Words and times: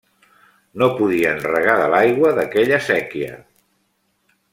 No 0.83 0.87
podien 1.01 1.43
regar 1.43 1.75
de 1.81 1.91
l’aigua 1.95 2.31
d’aquella 2.39 2.81
séquia. 2.87 3.37